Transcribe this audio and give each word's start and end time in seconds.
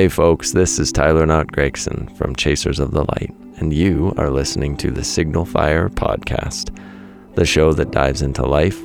Hey 0.00 0.08
folks, 0.08 0.52
this 0.52 0.78
is 0.78 0.90
Tyler 0.90 1.26
Knott 1.26 1.52
Gregson 1.52 2.08
from 2.16 2.34
Chasers 2.34 2.80
of 2.80 2.92
the 2.92 3.04
Light, 3.04 3.34
and 3.58 3.70
you 3.70 4.14
are 4.16 4.30
listening 4.30 4.74
to 4.78 4.90
the 4.90 5.04
Signal 5.04 5.44
Fire 5.44 5.90
Podcast, 5.90 6.74
the 7.34 7.44
show 7.44 7.74
that 7.74 7.90
dives 7.90 8.22
into 8.22 8.46
life, 8.46 8.80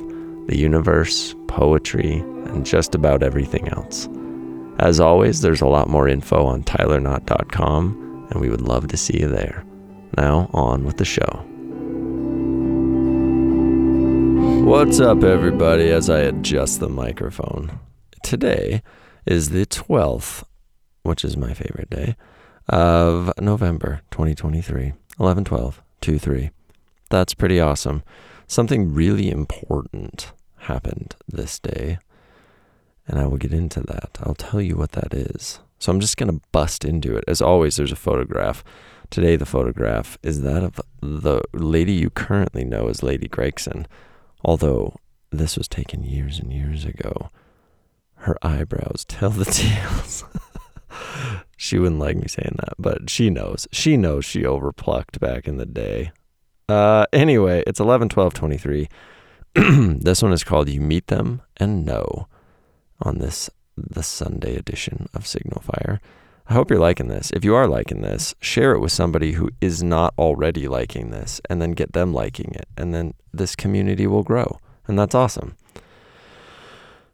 the 0.46 0.58
universe, 0.58 1.34
poetry, 1.48 2.18
and 2.18 2.66
just 2.66 2.94
about 2.94 3.22
everything 3.22 3.66
else. 3.70 4.10
As 4.78 5.00
always, 5.00 5.40
there's 5.40 5.62
a 5.62 5.66
lot 5.66 5.88
more 5.88 6.06
info 6.06 6.44
on 6.44 6.64
tylerknott.com, 6.64 8.26
and 8.30 8.38
we 8.38 8.50
would 8.50 8.60
love 8.60 8.88
to 8.88 8.98
see 8.98 9.18
you 9.18 9.28
there. 9.28 9.64
Now, 10.18 10.50
on 10.52 10.84
with 10.84 10.98
the 10.98 11.06
show. 11.06 11.42
What's 14.66 15.00
up, 15.00 15.24
everybody, 15.24 15.88
as 15.88 16.10
I 16.10 16.18
adjust 16.18 16.80
the 16.80 16.90
microphone? 16.90 17.80
Today 18.22 18.82
is 19.24 19.48
the 19.48 19.64
12th 19.64 20.44
which 21.06 21.24
is 21.24 21.36
my 21.36 21.54
favorite 21.54 21.90
day, 21.90 22.16
of 22.68 23.32
November 23.40 24.02
2023, 24.10 24.92
11 25.18 25.44
12 25.44 25.82
2 26.00 26.18
3. 26.18 26.50
That's 27.10 27.34
pretty 27.34 27.60
awesome. 27.60 28.02
Something 28.46 28.92
really 28.92 29.30
important 29.30 30.32
happened 30.58 31.14
this 31.28 31.58
day, 31.58 31.98
and 33.06 33.18
I 33.18 33.26
will 33.26 33.38
get 33.38 33.52
into 33.52 33.80
that. 33.82 34.18
I'll 34.22 34.34
tell 34.34 34.60
you 34.60 34.76
what 34.76 34.92
that 34.92 35.14
is. 35.14 35.60
So 35.78 35.92
I'm 35.92 36.00
just 36.00 36.16
going 36.16 36.32
to 36.32 36.44
bust 36.52 36.84
into 36.84 37.16
it. 37.16 37.24
As 37.28 37.42
always, 37.42 37.76
there's 37.76 37.92
a 37.92 37.96
photograph. 37.96 38.64
Today, 39.10 39.36
the 39.36 39.46
photograph 39.46 40.18
is 40.22 40.42
that 40.42 40.64
of 40.64 40.80
the 41.00 41.42
lady 41.52 41.92
you 41.92 42.10
currently 42.10 42.64
know 42.64 42.88
as 42.88 43.02
Lady 43.02 43.28
Gregson, 43.28 43.86
although 44.44 44.96
this 45.30 45.56
was 45.56 45.68
taken 45.68 46.02
years 46.02 46.38
and 46.38 46.52
years 46.52 46.84
ago. 46.84 47.30
Her 48.20 48.36
eyebrows 48.42 49.04
tell 49.06 49.30
the 49.30 49.44
tales. 49.44 50.24
She 51.66 51.78
wouldn't 51.78 52.00
like 52.00 52.16
me 52.16 52.28
saying 52.28 52.56
that, 52.58 52.74
but 52.78 53.10
she 53.10 53.28
knows. 53.28 53.66
She 53.72 53.96
knows 53.96 54.24
she 54.24 54.46
overplucked 54.46 55.18
back 55.20 55.48
in 55.48 55.56
the 55.56 55.66
day. 55.66 56.12
Uh, 56.68 57.06
anyway, 57.12 57.62
it's 57.66 57.80
11 57.80 58.08
12 58.08 58.34
23. 58.34 58.88
this 59.54 60.22
one 60.22 60.32
is 60.32 60.44
called 60.44 60.68
You 60.68 60.80
Meet 60.80 61.08
Them 61.08 61.42
and 61.56 61.84
Know 61.84 62.28
on 63.00 63.18
this 63.18 63.50
the 63.76 64.02
Sunday 64.02 64.56
edition 64.56 65.08
of 65.12 65.26
Signal 65.26 65.60
Fire. 65.60 66.00
I 66.48 66.54
hope 66.54 66.70
you're 66.70 66.78
liking 66.78 67.08
this. 67.08 67.30
If 67.32 67.44
you 67.44 67.54
are 67.56 67.66
liking 67.66 68.02
this, 68.02 68.34
share 68.40 68.72
it 68.72 68.78
with 68.78 68.92
somebody 68.92 69.32
who 69.32 69.50
is 69.60 69.82
not 69.82 70.14
already 70.16 70.68
liking 70.68 71.10
this 71.10 71.40
and 71.50 71.60
then 71.60 71.72
get 71.72 71.92
them 71.92 72.14
liking 72.14 72.52
it. 72.54 72.68
And 72.76 72.94
then 72.94 73.14
this 73.32 73.56
community 73.56 74.06
will 74.06 74.22
grow. 74.22 74.60
And 74.86 74.98
that's 74.98 75.14
awesome. 75.14 75.56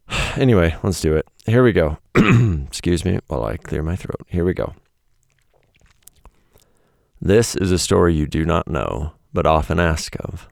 Anyway, 0.37 0.75
let's 0.83 1.01
do 1.01 1.15
it. 1.17 1.27
Here 1.47 1.65
we 1.65 1.73
go. 1.73 1.99
Excuse 2.15 3.05
me 3.05 3.19
while 3.27 3.45
I 3.45 3.57
clear 3.57 3.83
my 3.83 3.97
throat. 3.97 4.25
Here 4.29 4.45
we 4.45 4.55
go. 4.55 4.75
This 7.21 7.57
is 7.57 7.73
a 7.73 7.81
story 7.81 8.15
you 8.15 8.29
do 8.29 8.45
not 8.45 8.69
know, 8.69 9.15
but 9.33 9.45
often 9.45 9.81
ask 9.81 10.15
of. 10.21 10.49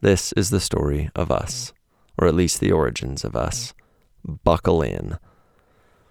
This 0.00 0.32
is 0.34 0.50
the 0.50 0.60
story 0.60 1.10
of 1.16 1.32
us, 1.32 1.72
or 2.16 2.28
at 2.28 2.36
least 2.36 2.60
the 2.60 2.70
origins 2.70 3.24
of 3.24 3.34
us. 3.34 3.74
Buckle 4.24 4.80
in. 4.80 5.18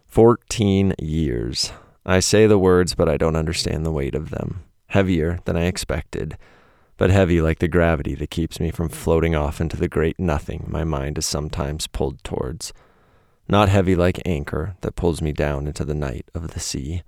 Fourteen 0.06 0.94
years. 1.00 1.72
I 2.06 2.20
say 2.20 2.48
the 2.48 2.60
words, 2.60 2.96
but 2.96 3.08
I 3.08 3.16
don't 3.16 3.36
understand 3.38 3.86
the 3.86 3.92
weight 3.92 4.16
of 4.16 4.30
them. 4.30 4.66
Heavier 4.88 5.40
than 5.46 5.56
I 5.56 5.66
expected, 5.66 6.38
but 6.98 7.12
heavy 7.12 7.40
like 7.42 7.60
the 7.60 7.68
gravity 7.70 8.16
that 8.16 8.30
keeps 8.30 8.60
me 8.60 8.72
from 8.72 8.90
floating 8.90 9.36
off 9.36 9.62
into 9.62 9.78
the 9.78 9.88
great 9.88 10.20
nothing 10.20 10.66
my 10.68 10.84
mind 10.84 11.18
is 11.18 11.26
sometimes 11.26 11.88
pulled 11.88 12.22
towards 12.26 12.74
not 13.50 13.70
heavy 13.70 13.96
like 13.96 14.22
anchor 14.26 14.76
that 14.82 14.96
pulls 14.96 15.22
me 15.22 15.32
down 15.32 15.68
into 15.68 15.86
the 15.86 15.94
night 15.94 16.30
of 16.34 16.50
the 16.50 16.60
sea, 16.60 17.04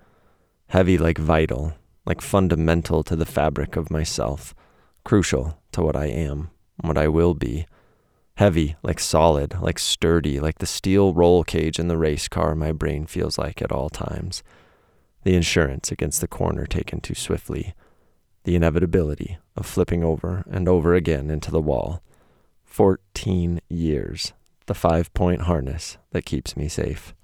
heavy 0.67 0.97
like 0.97 1.17
vital, 1.17 1.73
like 2.05 2.21
fundamental 2.21 3.03
to 3.03 3.15
the 3.15 3.25
fabric 3.25 3.75
of 3.75 3.91
myself, 3.91 4.55
crucial 5.03 5.59
to 5.71 5.81
what 5.81 5.95
I 5.95 6.05
am, 6.05 6.49
what 6.81 6.97
I 6.97 7.07
will 7.07 7.33
be, 7.33 7.65
heavy 8.35 8.77
like 8.81 8.99
solid, 8.99 9.59
like 9.61 9.77
sturdy, 9.77 10.39
like 10.39 10.59
the 10.59 10.65
steel 10.65 11.13
roll 11.13 11.43
cage 11.43 11.77
in 11.77 11.89
the 11.89 11.97
race 11.97 12.27
car 12.27 12.55
my 12.55 12.71
brain 12.71 13.05
feels 13.05 13.37
like 13.37 13.61
at 13.61 13.71
all 13.71 13.89
times, 13.89 14.43
the 15.23 15.35
insurance 15.35 15.91
against 15.91 16.21
the 16.21 16.27
corner 16.27 16.65
taken 16.65 17.01
too 17.01 17.15
swiftly, 17.15 17.73
the 18.45 18.55
inevitability 18.55 19.37
of 19.57 19.65
flipping 19.65 20.03
over 20.03 20.45
and 20.49 20.69
over 20.69 20.93
again 20.95 21.29
into 21.29 21.51
the 21.51 21.61
wall. 21.61 22.01
Fourteen 22.63 23.59
years 23.67 24.31
the 24.69 24.75
five 24.75 25.11
point 25.15 25.41
harness 25.41 25.97
that 26.11 26.25
keeps 26.25 26.55
me 26.55 26.69
safe. 26.69 27.15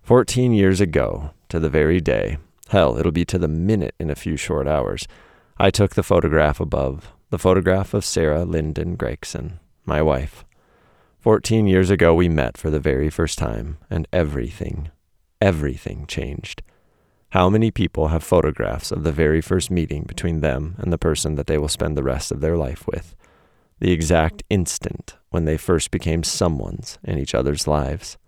Fourteen 0.00 0.52
years 0.52 0.80
ago, 0.80 1.32
to 1.48 1.58
the 1.58 1.68
very 1.68 2.00
day, 2.00 2.38
hell, 2.68 2.96
it'll 2.96 3.10
be 3.10 3.24
to 3.24 3.36
the 3.36 3.48
minute 3.48 3.96
in 3.98 4.10
a 4.10 4.14
few 4.14 4.36
short 4.36 4.68
hours, 4.68 5.08
I 5.58 5.70
took 5.70 5.96
the 5.96 6.04
photograph 6.04 6.60
above, 6.60 7.12
the 7.30 7.38
photograph 7.38 7.94
of 7.94 8.04
Sarah 8.04 8.44
Lyndon 8.44 8.94
Gregson, 8.94 9.58
my 9.84 10.00
wife. 10.00 10.44
Fourteen 11.18 11.66
years 11.66 11.90
ago, 11.90 12.14
we 12.14 12.28
met 12.28 12.56
for 12.56 12.70
the 12.70 12.78
very 12.78 13.10
first 13.10 13.36
time, 13.36 13.78
and 13.90 14.06
everything, 14.12 14.92
everything 15.40 16.06
changed. 16.06 16.62
How 17.30 17.50
many 17.50 17.72
people 17.72 18.08
have 18.08 18.22
photographs 18.22 18.92
of 18.92 19.02
the 19.02 19.12
very 19.12 19.40
first 19.40 19.68
meeting 19.68 20.04
between 20.04 20.42
them 20.42 20.76
and 20.78 20.92
the 20.92 20.98
person 20.98 21.34
that 21.34 21.48
they 21.48 21.58
will 21.58 21.68
spend 21.68 21.96
the 21.96 22.04
rest 22.04 22.30
of 22.30 22.40
their 22.40 22.56
life 22.56 22.86
with? 22.86 23.16
The 23.80 23.92
exact 23.92 24.42
instant 24.50 25.16
when 25.30 25.46
they 25.46 25.56
first 25.56 25.90
became 25.90 26.22
someone's 26.22 26.98
in 27.02 27.18
each 27.18 27.34
other's 27.34 27.66
lives. 27.66 28.18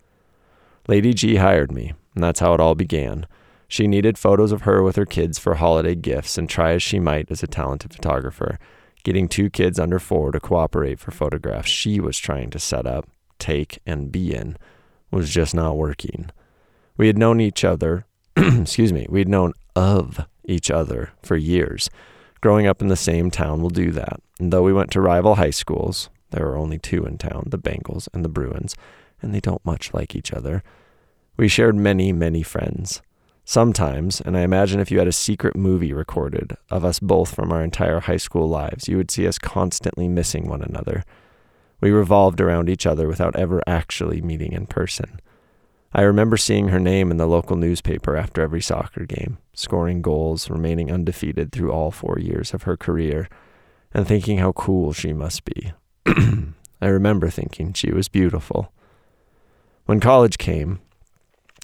Lady 0.87 1.13
G 1.13 1.35
hired 1.35 1.71
me, 1.71 1.93
and 2.15 2.23
that's 2.23 2.39
how 2.39 2.53
it 2.53 2.59
all 2.59 2.75
began. 2.75 3.27
She 3.67 3.87
needed 3.87 4.17
photos 4.17 4.51
of 4.51 4.63
her 4.63 4.83
with 4.83 4.95
her 4.95 5.05
kids 5.05 5.39
for 5.39 5.55
holiday 5.55 5.95
gifts, 5.95 6.37
and 6.37 6.49
try 6.49 6.73
as 6.73 6.83
she 6.83 6.99
might 6.99 7.31
as 7.31 7.41
a 7.43 7.47
talented 7.47 7.93
photographer, 7.93 8.59
getting 9.03 9.27
two 9.27 9.49
kids 9.49 9.79
under 9.79 9.99
four 9.99 10.31
to 10.31 10.39
cooperate 10.39 10.99
for 10.99 11.11
photographs 11.11 11.69
she 11.69 11.99
was 11.99 12.17
trying 12.17 12.49
to 12.49 12.59
set 12.59 12.85
up, 12.85 13.07
take, 13.39 13.79
and 13.85 14.11
be 14.11 14.33
in 14.33 14.57
was 15.11 15.29
just 15.29 15.53
not 15.53 15.77
working. 15.77 16.29
We 16.97 17.07
had 17.07 17.17
known 17.17 17.39
each 17.39 17.63
other, 17.63 18.05
excuse 18.35 18.91
me, 18.91 19.05
we 19.09 19.19
had 19.19 19.29
known 19.29 19.53
of 19.75 20.25
each 20.43 20.71
other 20.71 21.11
for 21.21 21.35
years. 21.35 21.89
Growing 22.43 22.67
up 22.67 22.81
in 22.81 22.89
the 22.89 22.97
same 22.97 23.31
town 23.31 23.61
will 23.61 23.69
do 23.69 23.89
that. 23.91 24.19
And 24.37 24.51
though 24.51 24.63
we 24.63 24.73
went 24.73 24.91
to 24.91 24.99
rival 24.99 25.35
high 25.35 25.49
schools, 25.49 26.09
there 26.31 26.45
are 26.47 26.57
only 26.57 26.77
two 26.77 27.05
in 27.05 27.17
town, 27.17 27.45
the 27.47 27.57
Bengals 27.57 28.09
and 28.13 28.25
the 28.25 28.27
Bruins, 28.27 28.75
and 29.21 29.33
they 29.33 29.39
don't 29.39 29.65
much 29.65 29.93
like 29.93 30.13
each 30.13 30.33
other. 30.33 30.61
We 31.37 31.47
shared 31.47 31.77
many, 31.77 32.11
many 32.11 32.43
friends. 32.43 33.01
Sometimes, 33.45 34.19
and 34.19 34.35
I 34.35 34.41
imagine 34.41 34.81
if 34.81 34.91
you 34.91 34.99
had 34.99 35.07
a 35.07 35.13
secret 35.13 35.55
movie 35.55 35.93
recorded 35.93 36.57
of 36.69 36.83
us 36.83 36.99
both 36.99 37.33
from 37.33 37.49
our 37.53 37.63
entire 37.63 38.01
high 38.01 38.17
school 38.17 38.49
lives, 38.49 38.89
you 38.89 38.97
would 38.97 39.09
see 39.09 39.25
us 39.25 39.37
constantly 39.37 40.09
missing 40.09 40.49
one 40.49 40.61
another. 40.61 41.05
We 41.79 41.91
revolved 41.91 42.41
around 42.41 42.67
each 42.67 42.85
other 42.85 43.07
without 43.07 43.37
ever 43.37 43.63
actually 43.65 44.21
meeting 44.21 44.51
in 44.51 44.65
person. 44.65 45.21
I 45.95 46.01
remember 46.01 46.37
seeing 46.37 46.69
her 46.69 46.79
name 46.79 47.11
in 47.11 47.17
the 47.17 47.27
local 47.27 47.55
newspaper 47.55 48.17
after 48.17 48.41
every 48.41 48.61
soccer 48.61 49.05
game, 49.05 49.37
scoring 49.53 50.01
goals, 50.01 50.49
remaining 50.49 50.91
undefeated 50.91 51.51
through 51.51 51.71
all 51.71 51.91
four 51.91 52.17
years 52.17 52.51
of 52.51 52.63
her 52.63 52.75
career, 52.75 53.29
and 53.93 54.07
thinking 54.07 54.39
how 54.39 54.53
cool 54.53 54.91
she 54.91 55.13
must 55.13 55.45
be, 55.45 55.71
I 56.07 56.87
remember 56.87 57.29
thinking 57.29 57.73
she 57.73 57.91
was 57.91 58.07
beautiful. 58.07 58.73
When 59.85 59.99
college 59.99 60.39
came, 60.39 60.79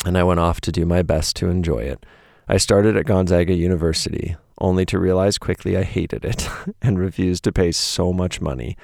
and 0.06 0.16
I 0.16 0.24
went 0.24 0.40
off 0.40 0.62
to 0.62 0.72
do 0.72 0.86
my 0.86 1.02
best 1.02 1.36
to 1.38 1.50
enjoy 1.50 1.80
it, 1.80 2.06
I 2.48 2.58
started 2.58 2.96
at 2.96 3.06
Gonzaga 3.06 3.54
University, 3.54 4.36
only 4.60 4.86
to 4.88 5.00
realize 5.00 5.40
quickly 5.40 5.76
I 5.76 5.84
hated 5.84 6.24
it 6.24 6.48
and 6.84 7.00
refused 7.00 7.44
to 7.46 7.52
pay 7.52 7.72
so 7.72 8.14
much 8.14 8.42
money, 8.42 8.78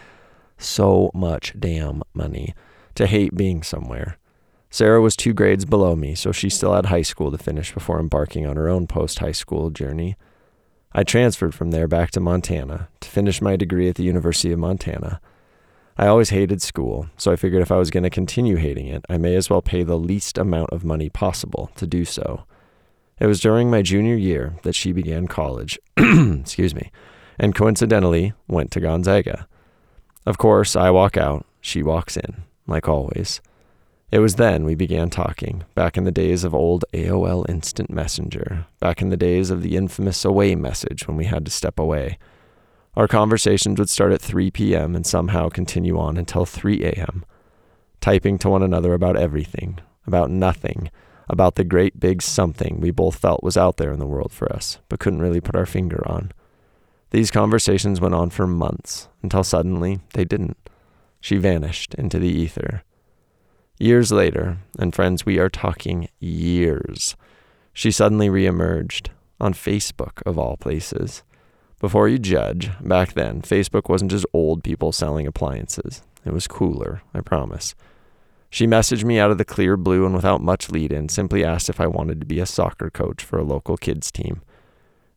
so 0.57 1.11
much 1.13 1.53
damn 1.59 2.01
money, 2.15 2.55
to 2.95 3.05
hate 3.05 3.35
being 3.35 3.61
somewhere. 3.61 4.17
Sarah 4.75 4.99
was 4.99 5.15
two 5.15 5.33
grades 5.33 5.63
below 5.63 5.95
me, 5.95 6.15
so 6.15 6.33
she 6.33 6.49
still 6.49 6.73
had 6.73 6.87
high 6.87 7.01
school 7.01 7.31
to 7.31 7.37
finish 7.37 7.73
before 7.73 7.97
embarking 7.97 8.45
on 8.45 8.57
her 8.57 8.67
own 8.67 8.87
post 8.87 9.19
high 9.19 9.31
school 9.31 9.69
journey. 9.69 10.17
I 10.91 11.05
transferred 11.05 11.55
from 11.55 11.71
there 11.71 11.87
back 11.87 12.11
to 12.11 12.19
Montana 12.19 12.89
to 12.99 13.09
finish 13.09 13.41
my 13.41 13.55
degree 13.55 13.87
at 13.87 13.95
the 13.95 14.03
University 14.03 14.51
of 14.51 14.59
Montana. 14.59 15.21
I 15.97 16.07
always 16.07 16.31
hated 16.31 16.61
school, 16.61 17.07
so 17.15 17.31
I 17.31 17.37
figured 17.37 17.61
if 17.61 17.71
I 17.71 17.77
was 17.77 17.89
going 17.89 18.03
to 18.03 18.09
continue 18.09 18.57
hating 18.57 18.87
it, 18.87 19.05
I 19.07 19.17
may 19.17 19.35
as 19.35 19.49
well 19.49 19.61
pay 19.61 19.83
the 19.83 19.97
least 19.97 20.37
amount 20.37 20.71
of 20.71 20.83
money 20.83 21.07
possible 21.07 21.71
to 21.77 21.87
do 21.87 22.03
so. 22.03 22.43
It 23.17 23.27
was 23.27 23.39
during 23.39 23.71
my 23.71 23.81
junior 23.81 24.15
year 24.15 24.57
that 24.63 24.75
she 24.75 24.91
began 24.91 25.27
college, 25.27 25.79
excuse 25.97 26.75
me, 26.75 26.91
and 27.39 27.55
coincidentally 27.55 28.33
went 28.49 28.71
to 28.71 28.81
Gonzaga. 28.81 29.47
Of 30.25 30.37
course, 30.37 30.75
I 30.75 30.89
walk 30.89 31.15
out, 31.15 31.45
she 31.61 31.81
walks 31.81 32.17
in, 32.17 32.43
like 32.67 32.89
always. 32.89 33.39
It 34.15 34.19
was 34.19 34.35
then 34.35 34.63
we 34.63 34.75
began 34.75 35.09
talking, 35.09 35.65
back 35.73 35.97
in 35.97 36.05
the 36.05 36.09
days 36.09 36.45
of 36.45 36.55
old 36.55 36.85
AOL 36.93 37.49
Instant 37.49 37.89
Messenger, 37.89 38.65
back 38.79 39.01
in 39.01 39.09
the 39.09 39.17
days 39.17 39.49
of 39.49 39.61
the 39.61 39.75
infamous 39.75 40.23
away 40.23 40.55
message 40.55 41.05
when 41.05 41.17
we 41.17 41.25
had 41.25 41.43
to 41.43 41.51
step 41.51 41.77
away. 41.77 42.17
Our 42.95 43.09
conversations 43.09 43.77
would 43.77 43.89
start 43.89 44.13
at 44.13 44.21
3 44.21 44.51
p.m. 44.51 44.95
and 44.95 45.05
somehow 45.05 45.49
continue 45.49 45.99
on 45.99 46.15
until 46.15 46.45
3 46.45 46.81
a.m., 46.85 47.25
typing 47.99 48.37
to 48.37 48.49
one 48.49 48.63
another 48.63 48.93
about 48.93 49.17
everything, 49.17 49.79
about 50.07 50.31
nothing, 50.31 50.89
about 51.27 51.55
the 51.55 51.65
great 51.65 51.99
big 51.99 52.21
something 52.21 52.79
we 52.79 52.91
both 52.91 53.17
felt 53.17 53.43
was 53.43 53.57
out 53.57 53.75
there 53.75 53.91
in 53.91 53.99
the 53.99 54.07
world 54.07 54.31
for 54.31 54.49
us, 54.49 54.79
but 54.87 55.01
couldn't 55.01 55.21
really 55.21 55.41
put 55.41 55.57
our 55.57 55.65
finger 55.65 56.01
on. 56.07 56.31
These 57.09 57.31
conversations 57.31 57.99
went 57.99 58.15
on 58.15 58.29
for 58.29 58.47
months 58.47 59.09
until 59.21 59.43
suddenly 59.43 59.99
they 60.13 60.23
didn't. 60.23 60.69
She 61.19 61.35
vanished 61.35 61.93
into 61.95 62.17
the 62.17 62.31
ether. 62.31 62.83
Years 63.77 64.09
later, 64.09 64.59
and 64.79 64.95
friends, 64.95 65.25
we 65.25 65.37
are 65.37 65.49
talking 65.49 66.07
years, 66.19 67.17
she 67.73 67.91
suddenly 67.91 68.29
reemerged 68.29 69.09
on 69.41 69.53
Facebook, 69.53 70.21
of 70.25 70.39
all 70.39 70.55
places. 70.55 71.23
Before 71.81 72.07
you 72.07 72.17
judge, 72.17 72.71
back 72.81 73.13
then, 73.13 73.41
Facebook 73.41 73.89
wasn't 73.89 74.11
just 74.11 74.25
old 74.31 74.63
people 74.63 74.93
selling 74.93 75.27
appliances. 75.27 76.03
It 76.25 76.31
was 76.31 76.47
cooler, 76.47 77.01
I 77.13 77.19
promise. 77.19 77.75
She 78.49 78.65
messaged 78.65 79.03
me 79.03 79.19
out 79.19 79.31
of 79.31 79.37
the 79.37 79.43
clear 79.43 79.75
blue 79.75 80.05
and 80.05 80.15
without 80.15 80.41
much 80.41 80.71
lead 80.71 80.93
in, 80.93 81.09
simply 81.09 81.43
asked 81.43 81.67
if 81.67 81.81
I 81.81 81.87
wanted 81.87 82.21
to 82.21 82.25
be 82.25 82.39
a 82.39 82.45
soccer 82.45 82.89
coach 82.89 83.25
for 83.25 83.37
a 83.37 83.43
local 83.43 83.75
kids 83.75 84.09
team. 84.09 84.41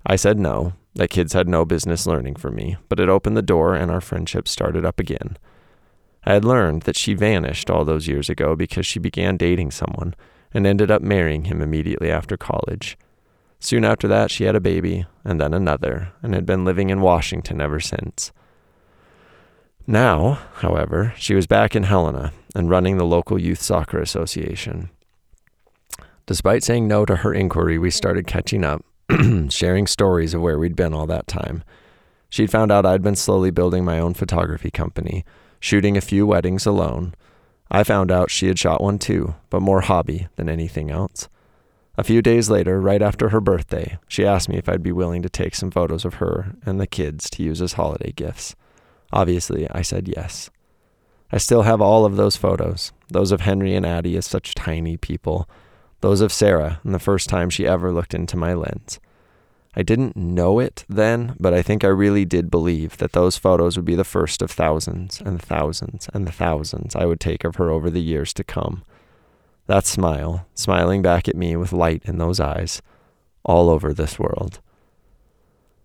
I 0.05 0.16
said 0.16 0.37
no, 0.37 0.72
that 0.94 1.10
kids 1.10 1.32
had 1.32 1.49
no 1.49 1.64
business 1.64 2.08
learning 2.08 2.34
from 2.34 2.56
me, 2.56 2.76
but 2.88 2.99
it 2.99 3.08
opened 3.08 3.37
the 3.37 3.43
door 3.43 3.76
and 3.76 3.88
our 3.88 4.00
friendship 4.00 4.49
started 4.49 4.84
up 4.84 4.99
again. 4.99 5.38
I 6.25 6.35
had 6.35 6.44
learned 6.44 6.82
that 6.82 6.97
she 6.97 7.15
vanished 7.15 7.70
all 7.70 7.85
those 7.85 8.09
years 8.09 8.29
ago 8.29 8.56
because 8.56 8.87
she 8.87 8.99
began 8.99 9.37
dating 9.37 9.70
someone 9.70 10.15
and 10.53 10.67
ended 10.67 10.91
up 10.91 11.03
marrying 11.03 11.44
him 11.44 11.61
immediately 11.61 12.11
after 12.11 12.37
college. 12.37 12.97
Soon 13.61 13.85
after 13.85 14.06
that, 14.09 14.31
she 14.31 14.44
had 14.44 14.55
a 14.55 14.61
baby, 14.61 15.06
and 15.25 15.41
then 15.41 15.53
another, 15.53 16.12
and 16.23 16.35
had 16.35 16.47
been 16.47 16.65
living 16.65 16.91
in 16.91 17.00
Washington 17.00 17.61
ever 17.61 17.81
since. 17.81 18.32
Now, 19.87 20.38
however, 20.56 21.15
she 21.17 21.35
was 21.35 21.47
back 21.47 21.75
in 21.75 21.85
Helena 21.85 22.32
and 22.55 22.70
running 22.70 22.99
the 22.99 23.05
local 23.05 23.41
youth 23.41 23.61
soccer 23.61 24.00
association. 24.00 24.91
Despite 26.26 26.62
saying 26.62 26.87
no 26.87 27.06
to 27.06 27.17
her 27.17 27.32
inquiry, 27.32 27.79
we 27.79 27.91
started 27.91 28.26
catching 28.26 28.65
up, 28.65 28.85
sharing 29.49 29.87
stories 29.87 30.35
of 30.35 30.43
where 30.43 30.59
we'd 30.59 30.76
been 30.76 30.93
all 30.93 31.06
that 31.06 31.26
time. 31.26 31.65
She'd 32.29 32.50
found 32.50 32.70
out 32.70 32.85
I'd 32.85 33.03
been 33.03 33.17
slowly 33.17 33.50
building 33.50 33.85
my 33.85 33.99
own 33.99 34.12
photography 34.12 34.70
company, 34.70 35.25
shooting 35.60 35.96
a 35.96 36.02
few 36.02 36.26
weddings 36.26 36.66
alone. 36.66 37.14
I 37.70 37.84
found 37.84 38.10
out 38.10 38.31
she 38.31 38.49
had 38.49 38.58
shot 38.58 38.82
one 38.82 38.99
too, 38.99 39.34
but 39.50 39.60
more 39.60 39.82
hobby 39.82 40.28
than 40.37 40.49
anything 40.49 40.90
else. 40.90 41.28
A 41.96 42.05
few 42.05 42.22
days 42.22 42.49
later, 42.49 42.81
right 42.81 43.02
after 43.02 43.31
her 43.31 43.40
birthday, 43.40 43.99
she 44.06 44.25
asked 44.25 44.49
me 44.49 44.56
if 44.56 44.69
I'd 44.69 44.82
be 44.82 44.93
willing 44.93 45.20
to 45.22 45.28
take 45.28 45.55
some 45.56 45.70
photos 45.70 46.05
of 46.05 46.14
her 46.14 46.55
and 46.64 46.81
the 46.81 46.87
kids 46.87 47.28
to 47.31 47.43
use 47.43 47.60
as 47.60 47.72
holiday 47.72 48.12
gifts. 48.12 48.55
Obviously, 49.12 49.69
I 49.70 49.82
said 49.82 50.06
yes. 50.06 50.49
I 51.32 51.38
still 51.38 51.62
have 51.62 51.81
all 51.81 52.05
of 52.05 52.16
those 52.16 52.37
photos, 52.37 52.93
those 53.08 53.32
of 53.32 53.40
Henry 53.40 53.75
and 53.75 53.84
Addie 53.84 54.16
as 54.16 54.26
such 54.26 54.55
tiny 54.55 54.96
people, 54.96 55.49
those 56.00 56.20
of 56.20 56.32
Sarah 56.32 56.81
and 56.84 56.94
the 56.94 57.00
first 57.00 57.28
time 57.28 57.50
she 57.50 57.66
ever 57.66 57.93
looked 57.93 58.14
into 58.14 58.37
my 58.37 58.55
lens. 58.55 59.00
I 59.75 59.82
didn't 59.82 60.17
know 60.17 60.59
it 60.59 60.85
then, 60.88 61.37
but 61.38 61.55
I 61.55 61.62
think 61.62 61.85
I 61.85 61.88
really 61.88 62.25
did 62.25 62.50
believe 62.50 62.97
that 62.99 63.12
those 63.12 63.37
photos 63.37 63.76
would 63.76 63.85
be 63.85 63.94
the 63.94 64.05
first 64.05 64.43
of 64.43 64.50
thousands 64.50 65.20
and 65.20 65.41
thousands 65.41 66.09
and 66.12 66.32
thousands 66.32 66.97
I 66.97 67.05
would 67.05 67.20
take 67.20 67.44
of 67.44 67.56
her 67.56 67.70
over 67.70 67.91
the 67.91 68.00
years 68.00 68.32
to 68.35 68.44
come. 68.44 68.82
That 69.67 69.87
smile, 69.87 70.47
smiling 70.55 71.03
back 71.03 71.29
at 71.29 71.37
me 71.37 71.55
with 71.56 71.73
light 71.73 72.03
in 72.06 72.19
those 72.19 72.41
eyes, 72.41 72.82
all 73.44 73.69
over 73.69 73.93
this 73.93 74.19
world. 74.19 74.61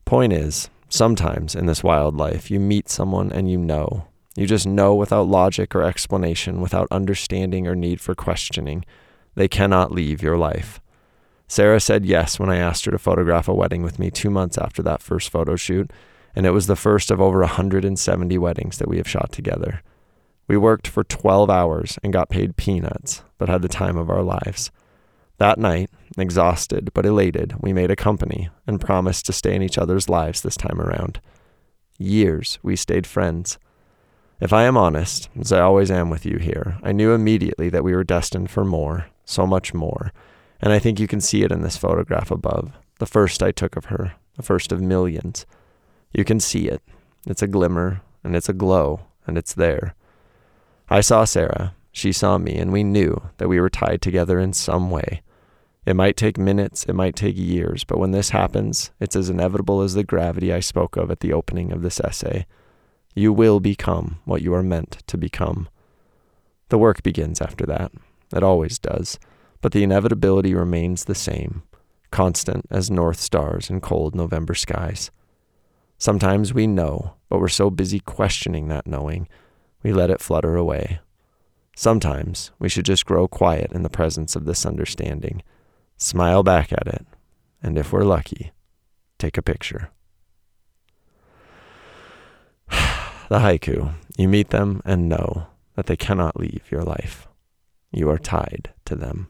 Point 0.06 0.34
is, 0.34 0.70
Sometimes 0.94 1.56
in 1.56 1.66
this 1.66 1.84
wild 1.84 2.18
life, 2.18 2.52
you 2.52 2.60
meet 2.60 2.88
someone 2.88 3.32
and 3.32 3.50
you 3.50 3.58
know. 3.58 4.06
You 4.36 4.46
just 4.46 4.68
know 4.68 4.94
without 4.94 5.26
logic 5.26 5.74
or 5.74 5.82
explanation, 5.82 6.62
without 6.62 6.88
understanding 6.92 7.66
or 7.66 7.74
need 7.74 8.00
for 8.00 8.14
questioning. 8.14 8.86
They 9.34 9.48
cannot 9.48 9.92
leave 9.92 10.22
your 10.22 10.38
life. 10.38 10.80
Sarah 11.54 11.80
said 11.80 12.04
yes 12.04 12.40
when 12.40 12.50
I 12.50 12.58
asked 12.58 12.86
her 12.86 12.92
to 12.92 12.98
photograph 12.98 13.48
a 13.48 13.54
wedding 13.54 13.84
with 13.84 14.00
me 14.00 14.10
two 14.10 14.32
months 14.32 14.58
after 14.58 14.82
that 14.82 15.04
first 15.04 15.30
photo 15.30 15.56
shoot, 15.56 15.94
and 16.36 16.48
it 16.48 16.50
was 16.50 16.66
the 16.66 16.76
first 16.76 17.12
of 17.12 17.22
over 17.22 17.42
170 17.42 18.38
weddings 18.40 18.80
that 18.80 18.88
we 18.88 18.98
have 18.98 19.08
shot 19.08 19.32
together. 19.32 19.84
We 20.48 20.58
worked 20.58 20.88
for 20.88 21.04
12 21.04 21.52
hours 21.52 22.00
and 22.02 22.12
got 22.12 22.32
paid 22.32 22.58
peanuts, 22.58 23.22
but 23.38 23.50
had 23.50 23.62
the 23.62 23.68
time 23.68 23.98
of 23.98 24.10
our 24.10 24.24
lives. 24.24 24.72
That 25.38 25.60
night, 25.60 25.92
exhausted 26.18 26.90
but 26.92 27.06
elated, 27.06 27.54
we 27.60 27.72
made 27.72 27.92
a 27.92 27.96
company 27.96 28.50
and 28.66 28.82
promised 28.82 29.28
to 29.28 29.32
stay 29.32 29.56
in 29.56 29.62
each 29.62 29.78
other's 29.78 30.10
lives 30.10 30.42
this 30.42 30.58
time 30.58 30.82
around. 30.82 31.22
Years 32.00 32.58
we 32.64 32.76
stayed 32.76 33.06
friends. 33.06 33.60
If 34.40 34.54
I 34.54 34.64
am 34.64 34.76
honest, 34.76 35.30
as 35.40 35.52
I 35.52 35.62
always 35.62 35.92
am 35.92 36.10
with 36.10 36.26
you 36.26 36.40
here, 36.40 36.80
I 36.82 36.94
knew 36.94 37.14
immediately 37.14 37.70
that 37.70 37.84
we 37.84 37.94
were 37.94 38.04
destined 38.04 38.50
for 38.50 38.66
more, 38.66 39.06
so 39.24 39.46
much 39.46 39.72
more, 39.72 40.12
and 40.64 40.72
I 40.72 40.80
think 40.80 40.98
you 40.98 41.08
can 41.08 41.20
see 41.20 41.44
it 41.44 41.52
in 41.52 41.62
this 41.62 41.76
photograph 41.76 42.32
above, 42.32 42.72
the 43.00 43.06
first 43.06 43.44
I 43.44 43.52
took 43.52 43.76
of 43.76 43.86
her, 43.86 44.14
the 44.38 44.44
first 44.44 44.72
of 44.72 44.80
millions. 44.80 45.46
You 46.14 46.24
can 46.24 46.40
see 46.40 46.70
it. 46.70 46.82
It's 47.28 47.42
a 47.42 47.48
glimmer, 47.48 48.02
and 48.24 48.34
it's 48.34 48.48
a 48.48 48.54
glow, 48.54 49.02
and 49.28 49.38
it's 49.38 49.54
there. 49.54 49.94
I 50.90 51.02
saw 51.02 51.26
Sarah, 51.26 51.76
she 51.92 52.14
saw 52.14 52.38
me, 52.38 52.56
and 52.56 52.72
we 52.72 52.82
knew 52.82 53.30
that 53.40 53.50
we 53.50 53.60
were 53.60 53.70
tied 53.70 54.02
together 54.02 54.40
in 54.40 54.54
some 54.54 54.90
way. 54.90 55.22
It 55.86 55.98
might 55.98 56.16
take 56.16 56.38
minutes, 56.38 56.86
it 56.86 56.94
might 56.94 57.18
take 57.18 57.36
years, 57.36 57.84
but 57.84 58.00
when 58.00 58.12
this 58.12 58.30
happens, 58.30 58.92
it's 59.02 59.18
as 59.18 59.30
inevitable 59.30 59.82
as 59.82 59.96
the 59.96 60.06
gravity 60.06 60.54
I 60.54 60.62
spoke 60.62 60.96
of 60.96 61.12
at 61.12 61.20
the 61.20 61.34
opening 61.34 61.74
of 61.74 61.82
this 61.82 62.00
essay. 62.00 62.46
You 63.16 63.34
will 63.34 63.60
become 63.60 64.20
what 64.24 64.42
you 64.42 64.54
are 64.54 64.64
meant 64.64 65.04
to 65.08 65.18
become. 65.18 65.68
The 66.70 66.78
work 66.78 67.04
begins 67.04 67.42
after 67.42 67.66
that. 67.66 67.92
It 68.34 68.44
always 68.44 68.80
does. 68.80 69.20
But 69.64 69.72
the 69.72 69.84
inevitability 69.84 70.54
remains 70.54 71.06
the 71.06 71.16
same, 71.16 71.64
constant 72.12 72.66
as 72.70 72.92
north 72.92 73.18
stars 73.18 73.70
in 73.70 73.80
cold 73.80 74.14
November 74.14 74.54
skies. 74.54 75.10
Sometimes 75.98 76.54
we 76.54 76.68
know, 76.68 77.14
but 77.30 77.40
we're 77.40 77.48
so 77.48 77.70
busy 77.70 78.02
questioning 78.02 78.68
that 78.68 78.86
knowing, 78.86 79.30
we 79.82 79.94
let 79.94 80.10
it 80.10 80.20
flutter 80.20 80.58
away. 80.58 81.00
Sometimes 81.78 82.52
we 82.60 82.68
should 82.68 82.84
just 82.84 83.06
grow 83.06 83.26
quiet 83.26 83.72
in 83.72 83.84
the 83.84 83.90
presence 83.90 84.36
of 84.36 84.44
this 84.44 84.66
understanding 84.66 85.42
smile 85.96 86.44
back 86.44 86.74
at 86.74 86.86
it, 86.86 87.06
and 87.62 87.78
if 87.78 87.94
we're 87.94 88.04
lucky, 88.04 88.52
take 89.18 89.38
a 89.38 89.42
picture. 89.42 89.92
the 92.70 93.40
haiku 93.40 93.94
you 94.18 94.28
meet 94.28 94.50
them 94.50 94.82
and 94.84 95.08
know 95.08 95.48
that 95.76 95.86
they 95.86 95.96
cannot 95.96 96.38
leave 96.38 96.70
your 96.70 96.84
life. 96.84 97.30
You 97.94 98.10
are 98.10 98.20
tied 98.20 98.74
to 98.84 98.96
them. 98.98 99.30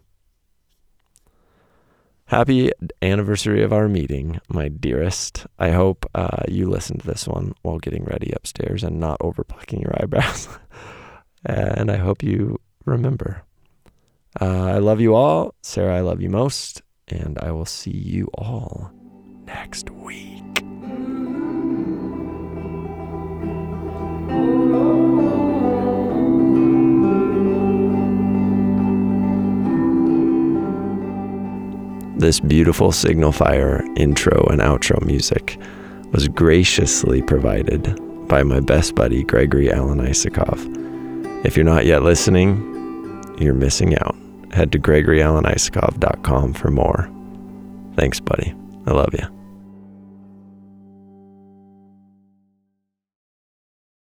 Happy 2.33 2.71
anniversary 3.03 3.61
of 3.61 3.71
our 3.71 3.87
meeting, 3.87 4.39
my 4.49 4.67
dearest. 4.67 5.45
I 5.59 5.69
hope 5.69 6.03
uh, 6.15 6.41
you 6.47 6.67
listened 6.67 7.01
to 7.01 7.05
this 7.05 7.27
one 7.27 7.53
while 7.61 7.77
getting 7.77 8.05
ready 8.05 8.31
upstairs 8.35 8.83
and 8.83 8.99
not 8.99 9.17
over 9.21 9.43
plucking 9.43 9.79
your 9.79 9.93
eyebrows. 10.01 10.49
and 11.45 11.91
I 11.91 11.97
hope 11.97 12.23
you 12.23 12.59
remember 12.85 13.43
uh, 14.41 14.63
I 14.63 14.79
love 14.79 14.99
you 14.99 15.13
all. 15.13 15.53
Sarah, 15.61 15.95
I 15.95 16.01
love 16.01 16.23
you 16.23 16.29
most. 16.31 16.81
And 17.07 17.37
I 17.37 17.51
will 17.51 17.67
see 17.67 17.91
you 17.91 18.31
all 18.33 18.91
next 19.45 19.91
week. 19.91 20.63
This 32.23 32.39
beautiful 32.39 32.93
Signal 32.93 33.33
Fire 33.33 33.83
intro 33.97 34.45
and 34.49 34.61
outro 34.61 35.05
music 35.05 35.59
was 36.13 36.29
graciously 36.29 37.21
provided 37.21 37.99
by 38.29 38.43
my 38.43 38.61
best 38.61 38.95
buddy, 38.95 39.25
Gregory 39.25 39.69
Alan 39.69 39.99
Isakov. 39.99 40.57
If 41.45 41.57
you're 41.57 41.65
not 41.65 41.85
yet 41.85 42.01
listening, 42.01 42.55
you're 43.39 43.53
missing 43.53 43.97
out 43.97 44.15
head 44.53 44.71
to 44.71 44.79
GregoryAlanIsakov.com 44.79 46.53
for 46.53 46.71
more. 46.71 47.11
Thanks, 47.97 48.21
buddy. 48.21 48.55
I 48.85 48.91
love 48.91 49.13
you. 49.13 49.42